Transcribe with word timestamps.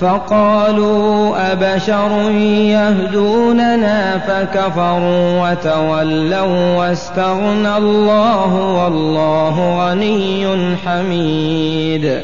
فقالوا 0.00 1.52
أبشر 1.52 2.30
يهدوننا 2.40 4.18
فكفروا 4.18 5.50
وتولوا 5.50 6.76
واستغنى 6.76 7.76
الله 7.76 8.54
والله 8.54 9.86
غني 9.90 10.76
حميد. 10.86 12.20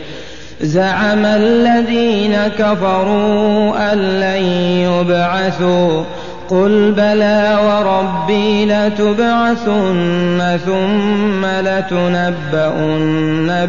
زعم 0.61 1.25
الذين 1.25 2.37
كفروا 2.59 3.93
أن 3.93 3.99
لن 3.99 4.43
يبعثوا 4.91 6.05
قل 6.49 6.93
بلى 6.93 7.59
وربي 7.67 8.67
لتبعثن 8.67 10.59
ثم 10.67 11.47
لتنبؤن 11.47 12.87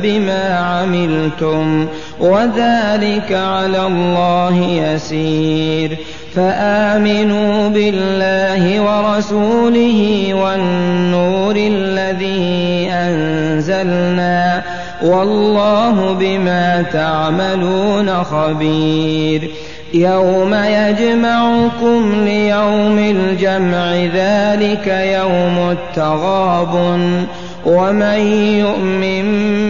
بما 0.03 0.57
عملتم 0.57 1.87
وذلك 2.19 3.31
على 3.31 3.87
الله 3.87 4.57
يسير 4.59 5.97
فامنوا 6.35 7.69
بالله 7.69 8.81
ورسوله 8.81 10.29
والنور 10.33 11.55
الذي 11.55 12.89
انزلنا 12.91 14.63
والله 15.03 16.13
بما 16.19 16.85
تعملون 16.93 18.23
خبير 18.23 19.51
يوم 19.93 20.53
يجمعكم 20.53 22.23
ليوم 22.25 22.99
الجمع 22.99 23.93
ذلك 23.93 24.87
يوم 24.87 25.71
التغابن 25.71 27.25
ومن 27.65 28.19
يؤمن 28.59 29.25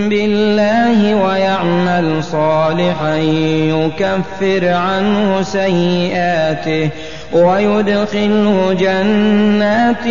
بالله 0.10 1.16
ويعمل 1.16 2.24
صالحا 2.24 3.16
يكفر 3.16 4.74
عنه 4.74 5.42
سيئاته 5.42 6.90
ويدخله 7.34 8.76
جنات 8.80 10.06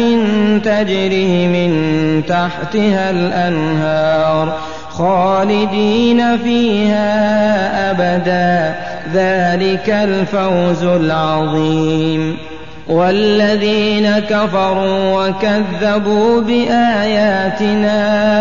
تجري 0.64 1.47
من 1.47 1.72
تحتها 2.28 3.10
الأنهار 3.10 4.59
خالدين 4.91 6.38
فيها 6.38 7.91
أبدا 7.91 8.75
ذلك 9.14 9.91
الفوز 9.91 10.84
العظيم. 10.84 12.36
والذين 12.88 14.19
كفروا 14.19 15.28
وكذبوا 15.28 16.41
باياتنا 16.41 17.91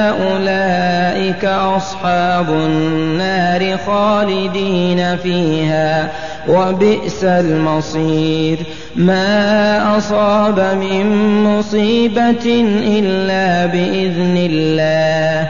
اولئك 0.09 1.45
اصحاب 1.45 2.49
النار 2.49 3.77
خالدين 3.87 5.17
فيها 5.17 6.09
وبئس 6.49 7.23
المصير. 7.23 8.57
ما 8.95 9.97
اصاب 9.97 10.59
من 10.59 11.05
مصيبه 11.43 12.65
الا 12.87 13.65
باذن 13.65 14.49
الله. 14.51 15.49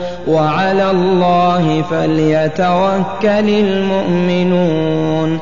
وعلى 0.27 0.91
الله 0.91 1.83
فليتوكل 1.91 3.49
المؤمنون. 3.49 5.39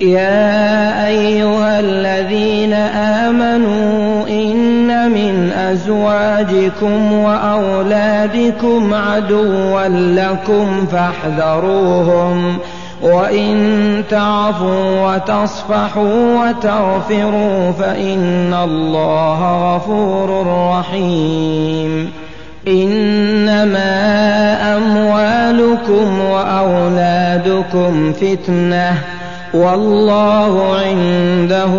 يا 0.00 1.06
أيها 1.06 1.80
الذين 1.80 2.72
آمنوا 2.72 4.28
إن 4.28 5.10
من 5.10 5.52
أزواجكم 5.52 7.12
وأولادكم 7.12 8.94
عدوا 8.94 9.88
لكم 9.88 10.86
فاحذروهم. 10.86 12.58
وإن 13.02 14.02
تعفوا 14.10 15.14
وتصفحوا 15.14 16.48
وتغفروا 16.48 17.70
فإن 17.70 18.54
الله 18.64 19.74
غفور 19.76 20.46
رحيم. 20.46 22.12
أموالكم 25.88 26.20
وأولادكم 26.20 28.12
فتنة 28.12 28.98
والله 29.54 30.74
عنده 30.74 31.72